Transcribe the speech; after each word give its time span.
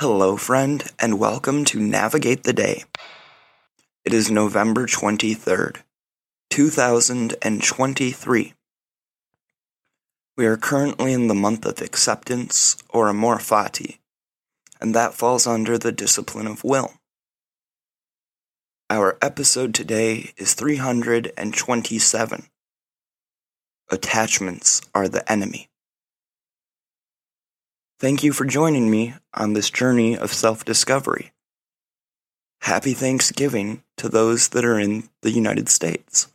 Hello, 0.00 0.36
friend, 0.38 0.88
and 0.98 1.18
welcome 1.18 1.66
to 1.66 1.78
Navigate 1.78 2.44
the 2.44 2.54
Day. 2.54 2.84
It 4.02 4.14
is 4.14 4.30
November 4.30 4.86
23rd, 4.86 5.82
2023. 6.48 8.54
We 10.38 10.46
are 10.46 10.56
currently 10.56 11.12
in 11.12 11.28
the 11.28 11.34
month 11.34 11.66
of 11.66 11.82
acceptance, 11.82 12.78
or 12.88 13.10
amor 13.10 13.36
fati, 13.36 13.98
and 14.80 14.94
that 14.94 15.12
falls 15.12 15.46
under 15.46 15.76
the 15.76 15.92
discipline 15.92 16.46
of 16.46 16.64
will. 16.64 16.94
Our 18.88 19.18
episode 19.20 19.74
today 19.74 20.32
is 20.38 20.54
327. 20.54 22.46
Attachments 23.90 24.80
are 24.94 25.08
the 25.08 25.30
enemy. 25.30 25.69
Thank 28.00 28.24
you 28.24 28.32
for 28.32 28.46
joining 28.46 28.90
me 28.90 29.12
on 29.34 29.52
this 29.52 29.68
journey 29.68 30.16
of 30.16 30.32
self 30.32 30.64
discovery. 30.64 31.32
Happy 32.62 32.94
Thanksgiving 32.94 33.82
to 33.98 34.08
those 34.08 34.48
that 34.48 34.64
are 34.64 34.80
in 34.80 35.10
the 35.20 35.30
United 35.30 35.68
States. 35.68 36.28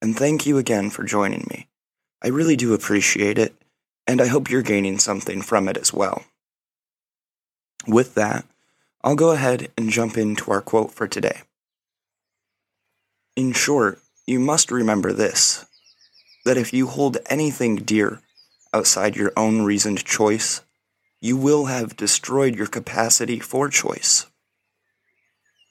And 0.00 0.16
thank 0.16 0.46
you 0.46 0.56
again 0.56 0.90
for 0.90 1.02
joining 1.02 1.48
me. 1.50 1.66
I 2.22 2.28
really 2.28 2.54
do 2.54 2.74
appreciate 2.74 3.38
it, 3.38 3.56
and 4.06 4.20
I 4.20 4.28
hope 4.28 4.48
you're 4.48 4.62
gaining 4.62 5.00
something 5.00 5.42
from 5.42 5.68
it 5.68 5.76
as 5.76 5.92
well. 5.92 6.22
With 7.88 8.14
that, 8.14 8.44
I'll 9.02 9.16
go 9.16 9.32
ahead 9.32 9.72
and 9.76 9.90
jump 9.90 10.16
into 10.16 10.52
our 10.52 10.60
quote 10.60 10.92
for 10.92 11.08
today. 11.08 11.40
In 13.34 13.50
short, 13.50 13.98
you 14.28 14.38
must 14.38 14.70
remember 14.70 15.12
this 15.12 15.66
that 16.44 16.56
if 16.56 16.72
you 16.72 16.86
hold 16.86 17.18
anything 17.28 17.74
dear 17.74 18.20
outside 18.72 19.16
your 19.16 19.32
own 19.36 19.62
reasoned 19.62 20.04
choice, 20.04 20.62
you 21.20 21.36
will 21.36 21.66
have 21.66 21.96
destroyed 21.96 22.54
your 22.54 22.66
capacity 22.66 23.38
for 23.38 23.68
choice. 23.68 24.26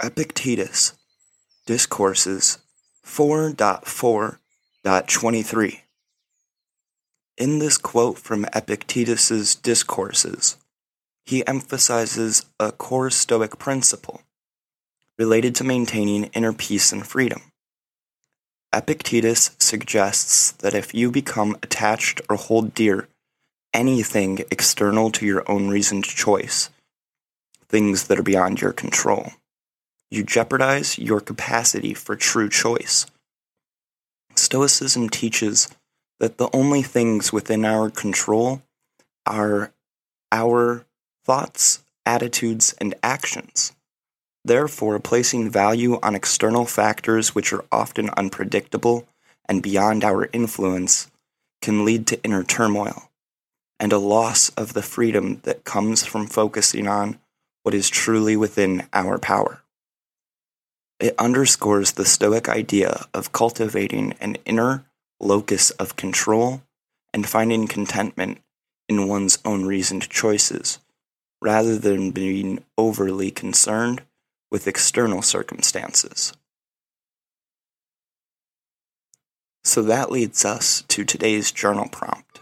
Epictetus, 0.02 0.94
Discourses 1.66 2.60
4.4.23. 3.06 5.80
In 7.38 7.60
this 7.60 7.78
quote 7.78 8.18
from 8.18 8.46
Epictetus's 8.54 9.56
Discourses, 9.56 10.56
he 11.26 11.46
emphasizes 11.48 12.46
a 12.60 12.72
core 12.72 13.10
Stoic 13.10 13.60
principle 13.60 14.22
related 15.18 15.56
to 15.56 15.64
maintaining 15.64 16.26
inner 16.26 16.54
peace 16.54 16.92
and 16.92 17.06
freedom. 17.06 17.49
Epictetus 18.72 19.56
suggests 19.58 20.52
that 20.52 20.76
if 20.76 20.94
you 20.94 21.10
become 21.10 21.58
attached 21.64 22.22
or 22.30 22.36
hold 22.36 22.74
dear 22.74 23.08
anything 23.74 24.40
external 24.52 25.10
to 25.12 25.26
your 25.26 25.50
own 25.50 25.70
reasoned 25.70 26.04
choice, 26.04 26.70
things 27.68 28.08
that 28.08 28.20
are 28.20 28.24
beyond 28.24 28.62
your 28.62 28.74
control, 28.74 29.34
you 30.12 30.24
jeopardize 30.24 31.00
your 31.00 31.20
capacity 31.20 31.94
for 31.94 32.16
true 32.16 32.50
choice. 32.50 33.06
Stoicism 34.36 35.10
teaches 35.10 35.68
that 36.20 36.38
the 36.38 36.50
only 36.54 36.84
things 36.84 37.34
within 37.34 37.66
our 37.66 37.90
control 37.90 38.62
are 39.26 39.72
our 40.32 40.86
thoughts, 41.26 41.84
attitudes, 42.06 42.76
and 42.80 42.94
actions. 43.02 43.74
Therefore, 44.50 44.98
placing 44.98 45.52
value 45.52 46.00
on 46.02 46.16
external 46.16 46.66
factors 46.66 47.36
which 47.36 47.54
are 47.54 47.66
often 47.72 48.10
unpredictable 48.18 49.08
and 49.48 49.62
beyond 49.62 50.04
our 50.04 50.28
influence 50.34 51.12
can 51.62 51.86
lead 51.86 52.08
to 52.08 52.24
inner 52.24 52.44
turmoil 52.44 53.12
and 53.80 53.94
a 53.94 54.00
loss 54.00 54.50
of 54.58 54.74
the 54.74 54.82
freedom 54.82 55.40
that 55.44 55.66
comes 55.66 56.04
from 56.04 56.26
focusing 56.26 56.88
on 56.88 57.20
what 57.62 57.76
is 57.76 57.92
truly 57.92 58.36
within 58.36 58.88
our 58.92 59.20
power. 59.20 59.62
It 61.00 61.14
underscores 61.20 61.92
the 61.92 62.06
Stoic 62.06 62.50
idea 62.50 63.06
of 63.14 63.32
cultivating 63.32 64.16
an 64.20 64.38
inner 64.46 64.84
locus 65.20 65.70
of 65.70 65.96
control 65.96 66.64
and 67.14 67.30
finding 67.30 67.68
contentment 67.68 68.40
in 68.88 69.08
one's 69.08 69.38
own 69.46 69.66
reasoned 69.66 70.10
choices, 70.10 70.80
rather 71.40 71.78
than 71.78 72.10
being 72.10 72.64
overly 72.80 73.30
concerned 73.30 74.02
with 74.52 74.68
external 74.68 75.22
circumstances. 75.22 76.34
So 79.64 79.84
that 79.84 80.12
leads 80.12 80.46
us 80.46 80.84
to 80.88 81.04
today's 81.04 81.52
journal 81.52 81.88
prompt. 81.92 82.40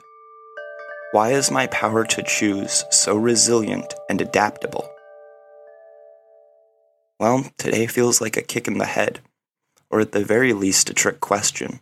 Why 1.12 1.31
is 1.31 1.51
my 1.51 1.67
power 1.67 2.06
to 2.06 2.23
choose 2.23 2.85
so 2.91 3.16
resilient 3.17 3.94
and 4.09 4.22
adaptable? 4.22 4.90
Well, 7.19 7.51
today 7.57 7.88
feels 7.88 8.22
like 8.22 8.38
a 8.38 8.41
kick 8.41 8.67
in 8.67 8.78
the 8.78 8.85
head, 8.85 9.22
or 9.90 10.00
at 10.00 10.12
the 10.12 10.23
very 10.23 10.53
least, 10.53 10.90
a 10.90 10.94
trick 10.94 11.19
question. 11.19 11.79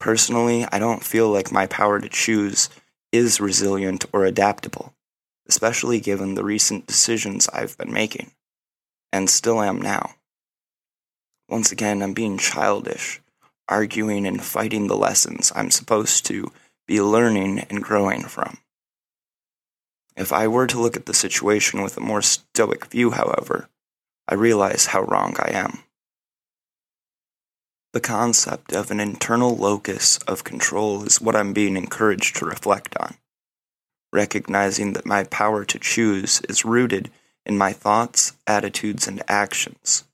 Personally, 0.00 0.66
I 0.72 0.78
don't 0.78 1.04
feel 1.04 1.28
like 1.28 1.52
my 1.52 1.66
power 1.66 2.00
to 2.00 2.08
choose 2.08 2.70
is 3.12 3.40
resilient 3.40 4.06
or 4.12 4.24
adaptable, 4.24 4.94
especially 5.48 6.00
given 6.00 6.34
the 6.34 6.44
recent 6.44 6.86
decisions 6.86 7.48
I've 7.48 7.76
been 7.76 7.92
making 7.92 8.32
and 9.12 9.28
still 9.28 9.62
am 9.62 9.80
now. 9.80 10.14
Once 11.48 11.72
again, 11.72 12.02
I'm 12.02 12.12
being 12.12 12.38
childish, 12.38 13.20
arguing 13.68 14.26
and 14.26 14.42
fighting 14.42 14.86
the 14.86 14.96
lessons 14.96 15.52
I'm 15.54 15.70
supposed 15.70 16.26
to 16.26 16.52
be 16.86 17.00
learning 17.00 17.60
and 17.70 17.82
growing 17.82 18.22
from. 18.22 18.58
If 20.16 20.32
I 20.32 20.48
were 20.48 20.66
to 20.66 20.80
look 20.80 20.96
at 20.96 21.06
the 21.06 21.14
situation 21.14 21.82
with 21.82 21.96
a 21.96 22.00
more 22.00 22.22
stoic 22.22 22.86
view, 22.86 23.12
however, 23.12 23.68
I 24.26 24.34
realize 24.34 24.86
how 24.86 25.02
wrong 25.02 25.36
I 25.38 25.52
am. 25.52 25.78
The 27.92 28.00
concept 28.00 28.72
of 28.72 28.90
an 28.90 29.00
internal 29.00 29.56
locus 29.56 30.18
of 30.28 30.44
control 30.44 31.04
is 31.04 31.20
what 31.20 31.34
I'm 31.34 31.54
being 31.54 31.76
encouraged 31.76 32.36
to 32.36 32.44
reflect 32.44 32.94
on, 32.98 33.14
recognizing 34.12 34.92
that 34.92 35.06
my 35.06 35.24
power 35.24 35.64
to 35.64 35.78
choose 35.78 36.42
is 36.48 36.66
rooted 36.66 37.10
in 37.46 37.58
my 37.58 37.72
thoughts, 37.72 38.34
attitudes, 38.46 39.06
and 39.06 39.22
actions. 39.28 40.04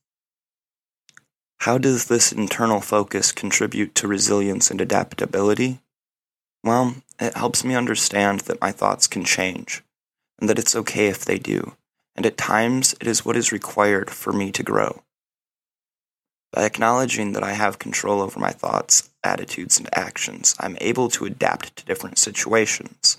How 1.58 1.78
does 1.78 2.06
this 2.06 2.32
internal 2.32 2.80
focus 2.80 3.32
contribute 3.32 3.94
to 3.96 4.08
resilience 4.08 4.70
and 4.70 4.80
adaptability? 4.80 5.80
Well, 6.62 6.96
it 7.18 7.36
helps 7.36 7.64
me 7.64 7.74
understand 7.74 8.40
that 8.40 8.60
my 8.60 8.70
thoughts 8.70 9.06
can 9.06 9.24
change, 9.24 9.82
and 10.38 10.48
that 10.48 10.58
it's 10.58 10.76
okay 10.76 11.08
if 11.08 11.24
they 11.24 11.38
do, 11.38 11.74
and 12.14 12.26
at 12.26 12.36
times 12.36 12.94
it 13.00 13.06
is 13.06 13.24
what 13.24 13.36
is 13.36 13.52
required 13.52 14.10
for 14.10 14.32
me 14.32 14.52
to 14.52 14.62
grow. 14.62 15.02
By 16.52 16.64
acknowledging 16.64 17.32
that 17.32 17.42
I 17.42 17.54
have 17.54 17.78
control 17.78 18.20
over 18.20 18.38
my 18.38 18.50
thoughts, 18.50 19.10
attitudes, 19.24 19.78
and 19.78 19.88
actions, 19.92 20.54
I'm 20.60 20.78
able 20.80 21.08
to 21.10 21.24
adapt 21.24 21.76
to 21.76 21.84
different 21.84 22.18
situations 22.18 23.18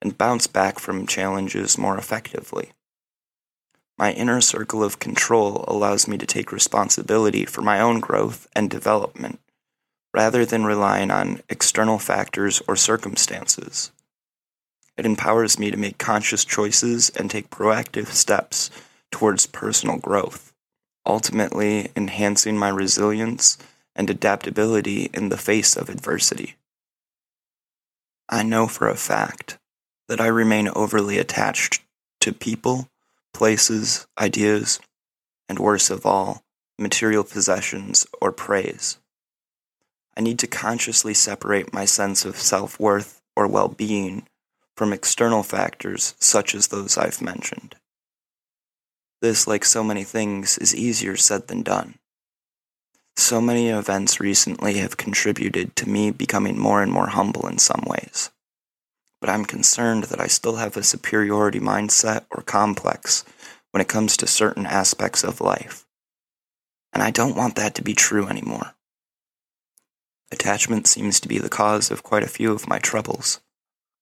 and 0.00 0.16
bounce 0.16 0.46
back 0.46 0.78
from 0.78 1.06
challenges 1.06 1.76
more 1.76 1.98
effectively. 1.98 2.72
My 4.00 4.12
inner 4.12 4.40
circle 4.40 4.82
of 4.82 4.98
control 4.98 5.62
allows 5.68 6.08
me 6.08 6.16
to 6.16 6.24
take 6.24 6.52
responsibility 6.52 7.44
for 7.44 7.60
my 7.60 7.82
own 7.82 8.00
growth 8.00 8.48
and 8.56 8.70
development, 8.70 9.40
rather 10.14 10.46
than 10.46 10.64
relying 10.64 11.10
on 11.10 11.42
external 11.50 11.98
factors 11.98 12.62
or 12.66 12.76
circumstances. 12.76 13.92
It 14.96 15.04
empowers 15.04 15.58
me 15.58 15.70
to 15.70 15.76
make 15.76 15.98
conscious 15.98 16.46
choices 16.46 17.10
and 17.10 17.30
take 17.30 17.50
proactive 17.50 18.06
steps 18.06 18.70
towards 19.10 19.44
personal 19.44 19.98
growth, 19.98 20.54
ultimately 21.04 21.90
enhancing 21.94 22.56
my 22.56 22.70
resilience 22.70 23.58
and 23.94 24.08
adaptability 24.08 25.10
in 25.12 25.28
the 25.28 25.36
face 25.36 25.76
of 25.76 25.90
adversity. 25.90 26.56
I 28.30 28.44
know 28.44 28.66
for 28.66 28.88
a 28.88 28.96
fact 28.96 29.58
that 30.08 30.22
I 30.22 30.26
remain 30.28 30.70
overly 30.74 31.18
attached 31.18 31.82
to 32.20 32.32
people 32.32 32.88
places, 33.32 34.06
ideas, 34.18 34.80
and 35.48 35.58
worst 35.58 35.90
of 35.90 36.06
all, 36.06 36.42
material 36.78 37.24
possessions 37.24 38.06
or 38.20 38.32
praise. 38.32 38.98
I 40.16 40.20
need 40.20 40.38
to 40.40 40.46
consciously 40.46 41.14
separate 41.14 41.72
my 41.72 41.84
sense 41.84 42.24
of 42.24 42.36
self 42.36 42.78
worth 42.80 43.20
or 43.36 43.46
well 43.46 43.68
being 43.68 44.26
from 44.76 44.92
external 44.92 45.42
factors 45.42 46.14
such 46.18 46.54
as 46.54 46.68
those 46.68 46.96
I've 46.96 47.20
mentioned. 47.20 47.76
This, 49.20 49.46
like 49.46 49.64
so 49.64 49.84
many 49.84 50.04
things, 50.04 50.56
is 50.58 50.74
easier 50.74 51.16
said 51.16 51.48
than 51.48 51.62
done. 51.62 51.96
So 53.16 53.40
many 53.40 53.68
events 53.68 54.18
recently 54.18 54.78
have 54.78 54.96
contributed 54.96 55.76
to 55.76 55.88
me 55.88 56.10
becoming 56.10 56.58
more 56.58 56.82
and 56.82 56.90
more 56.90 57.08
humble 57.08 57.46
in 57.46 57.58
some 57.58 57.84
ways. 57.86 58.30
But 59.20 59.30
I'm 59.30 59.44
concerned 59.44 60.04
that 60.04 60.20
I 60.20 60.26
still 60.26 60.56
have 60.56 60.76
a 60.76 60.82
superiority 60.82 61.60
mindset 61.60 62.24
or 62.30 62.42
complex 62.42 63.24
when 63.70 63.80
it 63.80 63.88
comes 63.88 64.16
to 64.16 64.26
certain 64.26 64.66
aspects 64.66 65.22
of 65.22 65.40
life. 65.40 65.86
And 66.92 67.02
I 67.02 67.10
don't 67.10 67.36
want 67.36 67.56
that 67.56 67.74
to 67.76 67.82
be 67.82 67.94
true 67.94 68.26
anymore. 68.26 68.74
Attachment 70.32 70.86
seems 70.86 71.20
to 71.20 71.28
be 71.28 71.38
the 71.38 71.48
cause 71.48 71.90
of 71.90 72.02
quite 72.02 72.22
a 72.22 72.28
few 72.28 72.52
of 72.52 72.68
my 72.68 72.78
troubles, 72.78 73.40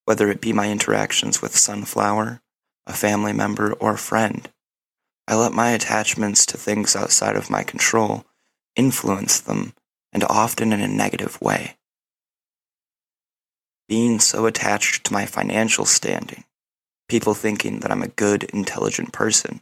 whether 0.05 0.29
it 0.29 0.41
be 0.41 0.53
my 0.53 0.71
interactions 0.71 1.41
with 1.41 1.55
Sunflower, 1.55 2.41
a 2.87 2.93
family 2.93 3.33
member, 3.33 3.73
or 3.73 3.93
a 3.93 3.97
friend. 3.97 4.49
I 5.27 5.35
let 5.35 5.51
my 5.51 5.71
attachments 5.71 6.45
to 6.47 6.57
things 6.57 6.95
outside 6.95 7.35
of 7.35 7.49
my 7.49 7.63
control 7.63 8.25
influence 8.75 9.39
them, 9.39 9.73
and 10.11 10.23
often 10.23 10.71
in 10.71 10.81
a 10.81 10.87
negative 10.87 11.39
way. 11.41 11.75
Being 13.89 14.19
so 14.19 14.45
attached 14.45 15.05
to 15.05 15.13
my 15.13 15.25
financial 15.25 15.83
standing, 15.83 16.43
people 17.07 17.33
thinking 17.33 17.79
that 17.79 17.91
I'm 17.91 18.03
a 18.03 18.07
good, 18.07 18.43
intelligent 18.43 19.11
person, 19.11 19.61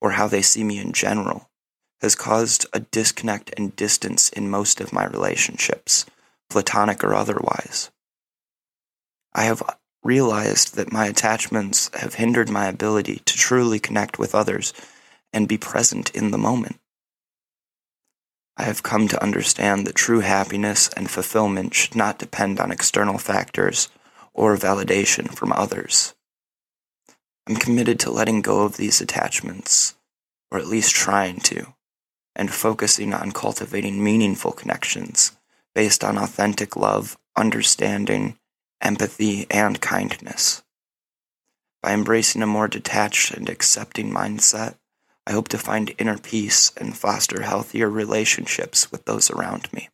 or 0.00 0.12
how 0.12 0.28
they 0.28 0.42
see 0.42 0.62
me 0.62 0.78
in 0.78 0.92
general, 0.92 1.50
has 2.00 2.14
caused 2.14 2.66
a 2.72 2.78
disconnect 2.78 3.52
and 3.56 3.74
distance 3.74 4.28
in 4.28 4.48
most 4.48 4.80
of 4.80 4.92
my 4.92 5.04
relationships, 5.04 6.06
platonic 6.48 7.02
or 7.02 7.14
otherwise. 7.14 7.90
I 9.34 9.42
have 9.42 9.60
realized 10.04 10.76
that 10.76 10.92
my 10.92 11.06
attachments 11.06 11.90
have 11.94 12.14
hindered 12.14 12.48
my 12.48 12.66
ability 12.66 13.22
to 13.24 13.36
truly 13.36 13.80
connect 13.80 14.20
with 14.20 14.36
others 14.36 14.72
and 15.32 15.48
be 15.48 15.58
present 15.58 16.10
in 16.10 16.30
the 16.30 16.38
moment. 16.38 16.78
I 18.56 18.64
have 18.64 18.82
come 18.82 19.08
to 19.08 19.22
understand 19.22 19.86
that 19.86 19.96
true 19.96 20.20
happiness 20.20 20.88
and 20.96 21.10
fulfillment 21.10 21.74
should 21.74 21.96
not 21.96 22.18
depend 22.18 22.60
on 22.60 22.70
external 22.70 23.18
factors 23.18 23.88
or 24.32 24.56
validation 24.56 25.34
from 25.34 25.52
others. 25.52 26.14
I'm 27.46 27.56
committed 27.56 27.98
to 28.00 28.10
letting 28.10 28.42
go 28.42 28.62
of 28.62 28.76
these 28.76 29.00
attachments, 29.00 29.96
or 30.50 30.58
at 30.58 30.68
least 30.68 30.94
trying 30.94 31.40
to, 31.40 31.74
and 32.36 32.50
focusing 32.50 33.12
on 33.12 33.32
cultivating 33.32 34.02
meaningful 34.02 34.52
connections 34.52 35.32
based 35.74 36.04
on 36.04 36.16
authentic 36.16 36.76
love, 36.76 37.18
understanding, 37.36 38.38
empathy, 38.80 39.46
and 39.50 39.80
kindness. 39.80 40.62
By 41.82 41.92
embracing 41.92 42.42
a 42.42 42.46
more 42.46 42.68
detached 42.68 43.32
and 43.32 43.48
accepting 43.48 44.10
mindset, 44.10 44.76
I 45.26 45.32
hope 45.32 45.48
to 45.48 45.58
find 45.58 45.94
inner 45.98 46.18
peace 46.18 46.72
and 46.76 46.96
foster 46.96 47.42
healthier 47.42 47.88
relationships 47.88 48.92
with 48.92 49.04
those 49.06 49.30
around 49.30 49.72
me. 49.72 49.88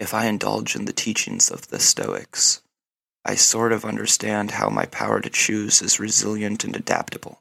If 0.00 0.14
I 0.14 0.26
indulge 0.26 0.74
in 0.74 0.86
the 0.86 0.92
teachings 0.92 1.50
of 1.50 1.68
the 1.68 1.78
Stoics, 1.78 2.62
I 3.24 3.36
sort 3.36 3.72
of 3.72 3.84
understand 3.84 4.52
how 4.52 4.68
my 4.68 4.86
power 4.86 5.20
to 5.20 5.30
choose 5.30 5.80
is 5.80 6.00
resilient 6.00 6.64
and 6.64 6.74
adaptable. 6.74 7.40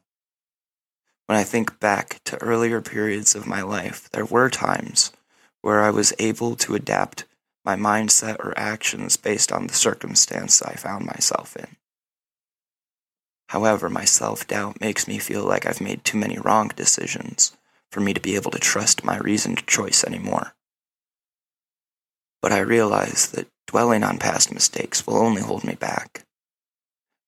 When 1.26 1.38
I 1.38 1.44
think 1.44 1.80
back 1.80 2.20
to 2.26 2.42
earlier 2.42 2.82
periods 2.82 3.34
of 3.34 3.48
my 3.48 3.62
life, 3.62 4.10
there 4.12 4.26
were 4.26 4.50
times 4.50 5.12
where 5.62 5.82
I 5.82 5.90
was 5.90 6.14
able 6.20 6.56
to 6.58 6.76
adapt 6.76 7.26
my 7.66 7.76
mindset 7.76 8.40
or 8.40 8.54
actions 8.58 9.16
based 9.18 9.52
on 9.52 9.68
the 9.68 9.74
circumstance 9.74 10.62
I 10.62 10.76
found 10.76 11.06
myself 11.06 11.56
in. 11.56 11.78
However, 13.54 13.88
my 13.88 14.04
self 14.04 14.48
doubt 14.48 14.82
makes 14.82 15.08
me 15.08 15.20
feel 15.20 15.44
like 15.46 15.68
I've 15.68 15.80
made 15.80 16.04
too 16.04 16.18
many 16.18 16.40
wrong 16.40 16.72
decisions 16.76 17.56
for 17.92 18.00
me 18.00 18.12
to 18.12 18.20
be 18.20 18.34
able 18.34 18.50
to 18.50 18.58
trust 18.58 19.04
my 19.04 19.20
reasoned 19.20 19.68
choice 19.68 20.04
anymore. 20.04 20.56
But 22.42 22.52
I 22.52 22.62
realize 22.62 23.28
that 23.28 23.48
dwelling 23.68 24.04
on 24.04 24.18
past 24.18 24.52
mistakes 24.52 25.06
will 25.06 25.18
only 25.18 25.44
hold 25.44 25.64
me 25.64 25.76
back. 25.76 26.26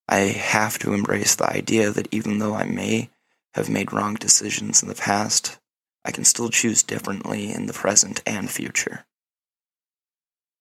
I 0.09 0.21
have 0.21 0.79
to 0.79 0.95
embrace 0.95 1.35
the 1.35 1.47
idea 1.47 1.91
that 1.91 2.07
even 2.11 2.39
though 2.39 2.55
I 2.55 2.63
may 2.63 3.11
have 3.53 3.69
made 3.69 3.93
wrong 3.93 4.15
decisions 4.15 4.81
in 4.81 4.89
the 4.89 4.95
past, 4.95 5.59
I 6.03 6.09
can 6.09 6.25
still 6.25 6.49
choose 6.49 6.81
differently 6.81 7.51
in 7.51 7.67
the 7.67 7.73
present 7.73 8.23
and 8.25 8.49
future. 8.49 9.05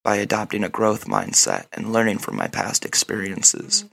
By 0.05 0.17
adopting 0.17 0.63
a 0.63 0.69
growth 0.69 1.07
mindset 1.07 1.69
and 1.73 1.91
learning 1.91 2.19
from 2.19 2.37
my 2.37 2.49
past 2.49 2.85
experiences, 2.85 3.87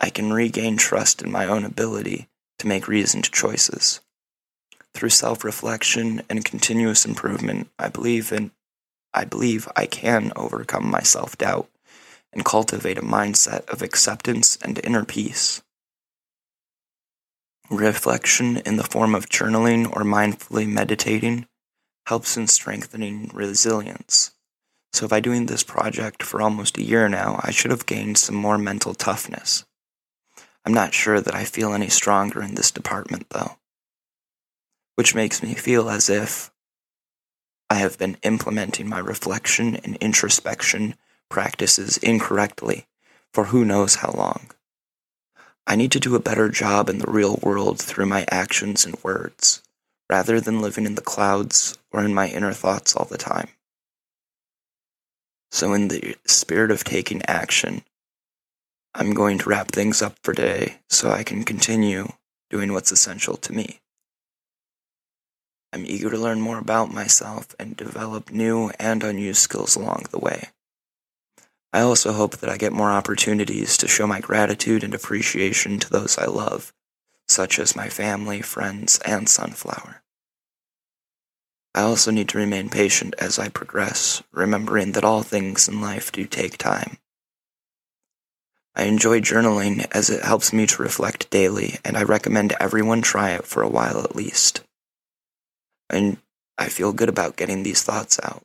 I 0.00 0.10
can 0.10 0.32
regain 0.32 0.76
trust 0.76 1.22
in 1.22 1.30
my 1.30 1.46
own 1.46 1.64
ability 1.64 2.28
to 2.58 2.66
make 2.66 2.88
reasoned 2.88 3.30
choices. 3.32 4.00
Through 4.94 5.10
self-reflection 5.10 6.22
and 6.28 6.44
continuous 6.44 7.04
improvement, 7.04 7.68
I 7.78 7.88
believe 7.88 8.32
in 8.32 8.52
I 9.14 9.24
believe 9.24 9.68
I 9.74 9.86
can 9.86 10.32
overcome 10.36 10.90
my 10.90 11.00
self-doubt 11.00 11.68
and 12.32 12.44
cultivate 12.44 12.98
a 12.98 13.02
mindset 13.02 13.66
of 13.68 13.80
acceptance 13.80 14.58
and 14.62 14.78
inner 14.84 15.04
peace. 15.04 15.62
Reflection 17.70 18.58
in 18.58 18.76
the 18.76 18.84
form 18.84 19.14
of 19.14 19.28
journaling 19.28 19.86
or 19.86 20.02
mindfully 20.02 20.68
meditating 20.68 21.46
helps 22.06 22.36
in 22.36 22.46
strengthening 22.46 23.30
resilience. 23.32 24.32
So, 24.92 25.06
by 25.06 25.20
doing 25.20 25.46
this 25.46 25.62
project 25.62 26.22
for 26.22 26.40
almost 26.40 26.78
a 26.78 26.82
year 26.82 27.08
now, 27.08 27.40
I 27.42 27.50
should 27.50 27.70
have 27.70 27.86
gained 27.86 28.16
some 28.16 28.36
more 28.36 28.56
mental 28.56 28.94
toughness. 28.94 29.64
I'm 30.68 30.74
not 30.74 30.92
sure 30.92 31.18
that 31.18 31.34
I 31.34 31.44
feel 31.44 31.72
any 31.72 31.88
stronger 31.88 32.42
in 32.42 32.54
this 32.54 32.70
department, 32.70 33.30
though, 33.30 33.56
which 34.96 35.14
makes 35.14 35.42
me 35.42 35.54
feel 35.54 35.88
as 35.88 36.10
if 36.10 36.50
I 37.70 37.76
have 37.76 37.96
been 37.96 38.18
implementing 38.22 38.86
my 38.86 38.98
reflection 38.98 39.76
and 39.76 39.96
introspection 39.96 40.96
practices 41.30 41.96
incorrectly 41.96 42.86
for 43.32 43.44
who 43.44 43.64
knows 43.64 43.94
how 43.94 44.10
long. 44.10 44.50
I 45.66 45.74
need 45.74 45.90
to 45.92 46.00
do 46.00 46.14
a 46.14 46.20
better 46.20 46.50
job 46.50 46.90
in 46.90 46.98
the 46.98 47.10
real 47.10 47.40
world 47.42 47.78
through 47.78 48.04
my 48.04 48.26
actions 48.30 48.84
and 48.84 49.02
words, 49.02 49.62
rather 50.10 50.38
than 50.38 50.60
living 50.60 50.84
in 50.84 50.96
the 50.96 51.00
clouds 51.00 51.78
or 51.92 52.04
in 52.04 52.12
my 52.12 52.28
inner 52.28 52.52
thoughts 52.52 52.94
all 52.94 53.06
the 53.06 53.16
time. 53.16 53.48
So, 55.50 55.72
in 55.72 55.88
the 55.88 56.16
spirit 56.26 56.70
of 56.70 56.84
taking 56.84 57.22
action, 57.24 57.84
I'm 58.94 59.14
going 59.14 59.38
to 59.38 59.48
wrap 59.48 59.70
things 59.70 60.02
up 60.02 60.16
for 60.22 60.32
today 60.32 60.78
so 60.88 61.10
I 61.10 61.22
can 61.22 61.44
continue 61.44 62.08
doing 62.50 62.72
what's 62.72 62.92
essential 62.92 63.36
to 63.36 63.52
me. 63.52 63.80
I'm 65.72 65.84
eager 65.84 66.10
to 66.10 66.16
learn 66.16 66.40
more 66.40 66.58
about 66.58 66.92
myself 66.92 67.54
and 67.58 67.76
develop 67.76 68.30
new 68.30 68.70
and 68.78 69.04
unused 69.04 69.40
skills 69.40 69.76
along 69.76 70.06
the 70.10 70.18
way. 70.18 70.48
I 71.72 71.80
also 71.80 72.12
hope 72.12 72.38
that 72.38 72.48
I 72.48 72.56
get 72.56 72.72
more 72.72 72.90
opportunities 72.90 73.76
to 73.76 73.88
show 73.88 74.06
my 74.06 74.20
gratitude 74.20 74.82
and 74.82 74.94
appreciation 74.94 75.78
to 75.80 75.90
those 75.90 76.16
I 76.16 76.24
love, 76.24 76.72
such 77.28 77.58
as 77.58 77.76
my 77.76 77.90
family, 77.90 78.40
friends, 78.40 78.98
and 79.04 79.28
Sunflower. 79.28 80.02
I 81.74 81.82
also 81.82 82.10
need 82.10 82.30
to 82.30 82.38
remain 82.38 82.70
patient 82.70 83.14
as 83.18 83.38
I 83.38 83.50
progress, 83.50 84.22
remembering 84.32 84.92
that 84.92 85.04
all 85.04 85.22
things 85.22 85.68
in 85.68 85.82
life 85.82 86.10
do 86.10 86.24
take 86.24 86.56
time. 86.56 86.96
I 88.78 88.84
enjoy 88.84 89.20
journaling 89.20 89.84
as 89.90 90.08
it 90.08 90.22
helps 90.22 90.52
me 90.52 90.64
to 90.68 90.82
reflect 90.82 91.30
daily, 91.30 91.78
and 91.84 91.96
I 91.96 92.04
recommend 92.04 92.54
everyone 92.60 93.02
try 93.02 93.30
it 93.32 93.44
for 93.44 93.60
a 93.60 93.68
while 93.68 93.98
at 93.98 94.14
least. 94.14 94.62
And 95.90 96.18
I 96.56 96.68
feel 96.68 96.92
good 96.92 97.08
about 97.08 97.36
getting 97.36 97.64
these 97.64 97.82
thoughts 97.82 98.20
out, 98.22 98.42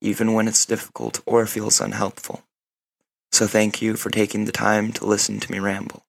even 0.00 0.32
when 0.32 0.48
it's 0.48 0.66
difficult 0.66 1.20
or 1.26 1.46
feels 1.46 1.80
unhelpful. 1.80 2.42
So 3.30 3.46
thank 3.46 3.80
you 3.80 3.94
for 3.94 4.10
taking 4.10 4.46
the 4.46 4.52
time 4.52 4.92
to 4.94 5.06
listen 5.06 5.38
to 5.38 5.52
me 5.52 5.60
ramble. 5.60 6.04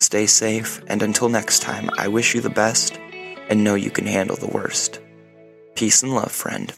Stay 0.00 0.26
safe, 0.26 0.82
and 0.86 1.02
until 1.02 1.28
next 1.28 1.60
time, 1.60 1.90
I 1.98 2.08
wish 2.08 2.34
you 2.34 2.40
the 2.40 2.48
best 2.48 2.98
and 3.50 3.62
know 3.62 3.74
you 3.74 3.90
can 3.90 4.06
handle 4.06 4.36
the 4.36 4.46
worst. 4.46 5.00
Peace 5.74 6.02
and 6.02 6.14
love, 6.14 6.32
friend. 6.32 6.72